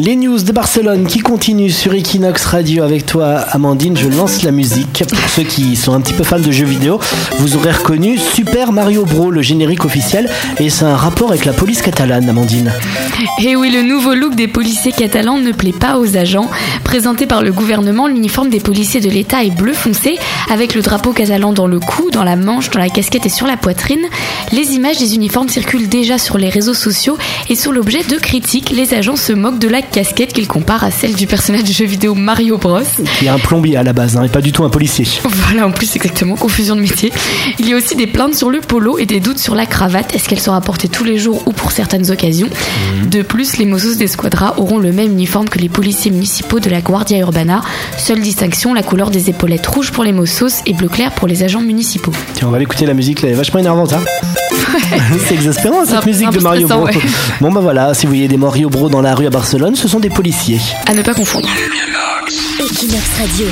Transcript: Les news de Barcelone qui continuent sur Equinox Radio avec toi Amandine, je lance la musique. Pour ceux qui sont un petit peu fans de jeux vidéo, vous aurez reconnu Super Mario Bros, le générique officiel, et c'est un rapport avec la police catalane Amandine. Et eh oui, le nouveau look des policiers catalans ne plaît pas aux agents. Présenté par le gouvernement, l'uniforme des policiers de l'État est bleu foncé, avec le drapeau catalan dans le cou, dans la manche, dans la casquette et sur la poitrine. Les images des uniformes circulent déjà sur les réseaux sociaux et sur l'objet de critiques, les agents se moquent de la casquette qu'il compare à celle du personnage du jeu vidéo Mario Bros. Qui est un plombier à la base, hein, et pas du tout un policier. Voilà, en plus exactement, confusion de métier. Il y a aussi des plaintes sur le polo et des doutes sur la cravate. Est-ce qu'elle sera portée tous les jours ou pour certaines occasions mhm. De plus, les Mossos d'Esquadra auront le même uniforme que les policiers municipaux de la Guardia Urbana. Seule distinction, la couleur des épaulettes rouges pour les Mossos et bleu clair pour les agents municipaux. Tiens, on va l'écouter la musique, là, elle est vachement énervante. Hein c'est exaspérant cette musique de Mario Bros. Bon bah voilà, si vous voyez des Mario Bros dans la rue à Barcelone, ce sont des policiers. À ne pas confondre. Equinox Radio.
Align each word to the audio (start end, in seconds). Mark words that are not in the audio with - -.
Les 0.00 0.16
news 0.16 0.42
de 0.42 0.50
Barcelone 0.50 1.06
qui 1.06 1.20
continuent 1.20 1.70
sur 1.70 1.94
Equinox 1.94 2.46
Radio 2.46 2.82
avec 2.82 3.06
toi 3.06 3.36
Amandine, 3.52 3.96
je 3.96 4.08
lance 4.08 4.42
la 4.42 4.50
musique. 4.50 5.04
Pour 5.08 5.28
ceux 5.28 5.44
qui 5.44 5.76
sont 5.76 5.92
un 5.92 6.00
petit 6.00 6.14
peu 6.14 6.24
fans 6.24 6.40
de 6.40 6.50
jeux 6.50 6.64
vidéo, 6.64 6.98
vous 7.38 7.54
aurez 7.54 7.70
reconnu 7.70 8.18
Super 8.18 8.72
Mario 8.72 9.04
Bros, 9.04 9.30
le 9.30 9.40
générique 9.40 9.84
officiel, 9.84 10.28
et 10.58 10.68
c'est 10.68 10.84
un 10.84 10.96
rapport 10.96 11.30
avec 11.30 11.44
la 11.44 11.52
police 11.52 11.80
catalane 11.80 12.28
Amandine. 12.28 12.72
Et 13.38 13.50
eh 13.50 13.56
oui, 13.56 13.70
le 13.70 13.82
nouveau 13.82 14.14
look 14.14 14.34
des 14.34 14.48
policiers 14.48 14.90
catalans 14.90 15.38
ne 15.38 15.52
plaît 15.52 15.70
pas 15.70 15.96
aux 16.00 16.16
agents. 16.16 16.50
Présenté 16.82 17.26
par 17.26 17.42
le 17.42 17.52
gouvernement, 17.52 18.08
l'uniforme 18.08 18.50
des 18.50 18.58
policiers 18.58 19.00
de 19.00 19.08
l'État 19.08 19.44
est 19.44 19.54
bleu 19.54 19.74
foncé, 19.74 20.18
avec 20.50 20.74
le 20.74 20.82
drapeau 20.82 21.12
catalan 21.12 21.52
dans 21.52 21.68
le 21.68 21.78
cou, 21.78 22.10
dans 22.10 22.24
la 22.24 22.34
manche, 22.34 22.68
dans 22.70 22.80
la 22.80 22.88
casquette 22.88 23.26
et 23.26 23.28
sur 23.28 23.46
la 23.46 23.56
poitrine. 23.56 24.04
Les 24.50 24.72
images 24.72 24.98
des 24.98 25.14
uniformes 25.14 25.48
circulent 25.48 25.88
déjà 25.88 26.18
sur 26.18 26.36
les 26.36 26.48
réseaux 26.48 26.74
sociaux 26.74 27.16
et 27.48 27.54
sur 27.54 27.70
l'objet 27.70 28.02
de 28.02 28.16
critiques, 28.16 28.70
les 28.70 28.92
agents 28.92 29.14
se 29.14 29.32
moquent 29.32 29.60
de 29.60 29.68
la 29.68 29.83
casquette 29.90 30.32
qu'il 30.32 30.48
compare 30.48 30.84
à 30.84 30.90
celle 30.90 31.14
du 31.14 31.26
personnage 31.26 31.64
du 31.64 31.72
jeu 31.72 31.84
vidéo 31.84 32.14
Mario 32.14 32.58
Bros. 32.58 32.80
Qui 33.18 33.26
est 33.26 33.28
un 33.28 33.38
plombier 33.38 33.76
à 33.76 33.82
la 33.82 33.92
base, 33.92 34.16
hein, 34.16 34.24
et 34.24 34.28
pas 34.28 34.40
du 34.40 34.52
tout 34.52 34.64
un 34.64 34.70
policier. 34.70 35.06
Voilà, 35.24 35.66
en 35.66 35.70
plus 35.70 35.94
exactement, 35.96 36.36
confusion 36.36 36.76
de 36.76 36.80
métier. 36.80 37.12
Il 37.58 37.68
y 37.68 37.72
a 37.72 37.76
aussi 37.76 37.96
des 37.96 38.06
plaintes 38.06 38.34
sur 38.34 38.50
le 38.50 38.60
polo 38.60 38.98
et 38.98 39.06
des 39.06 39.20
doutes 39.20 39.38
sur 39.38 39.54
la 39.54 39.66
cravate. 39.66 40.14
Est-ce 40.14 40.28
qu'elle 40.28 40.40
sera 40.40 40.60
portée 40.60 40.88
tous 40.88 41.04
les 41.04 41.18
jours 41.18 41.42
ou 41.46 41.52
pour 41.52 41.72
certaines 41.72 42.10
occasions 42.10 42.48
mhm. 42.48 43.10
De 43.10 43.22
plus, 43.22 43.58
les 43.58 43.66
Mossos 43.66 43.96
d'Esquadra 43.96 44.54
auront 44.58 44.78
le 44.78 44.92
même 44.92 45.12
uniforme 45.12 45.48
que 45.48 45.58
les 45.58 45.68
policiers 45.68 46.10
municipaux 46.10 46.60
de 46.60 46.70
la 46.70 46.80
Guardia 46.80 47.18
Urbana. 47.18 47.62
Seule 47.98 48.20
distinction, 48.20 48.74
la 48.74 48.82
couleur 48.82 49.10
des 49.10 49.30
épaulettes 49.30 49.66
rouges 49.66 49.90
pour 49.90 50.04
les 50.04 50.12
Mossos 50.12 50.62
et 50.66 50.72
bleu 50.72 50.88
clair 50.88 51.12
pour 51.12 51.28
les 51.28 51.42
agents 51.42 51.60
municipaux. 51.60 52.12
Tiens, 52.34 52.48
on 52.48 52.50
va 52.50 52.58
l'écouter 52.58 52.86
la 52.86 52.94
musique, 52.94 53.22
là, 53.22 53.28
elle 53.28 53.34
est 53.34 53.38
vachement 53.38 53.60
énervante. 53.60 53.92
Hein 53.92 54.00
c'est 55.26 55.34
exaspérant 55.34 55.84
cette 55.84 56.06
musique 56.06 56.30
de 56.30 56.40
Mario 56.40 56.68
Bros. 56.68 56.88
Bon 57.40 57.52
bah 57.52 57.60
voilà, 57.60 57.94
si 57.94 58.06
vous 58.06 58.12
voyez 58.12 58.28
des 58.28 58.36
Mario 58.36 58.68
Bros 58.68 58.88
dans 58.88 59.02
la 59.02 59.14
rue 59.14 59.26
à 59.26 59.30
Barcelone, 59.30 59.74
ce 59.74 59.88
sont 59.88 60.00
des 60.00 60.10
policiers. 60.10 60.60
À 60.86 60.94
ne 60.94 61.02
pas 61.02 61.14
confondre. 61.14 61.48
Equinox 62.58 63.18
Radio. 63.18 63.46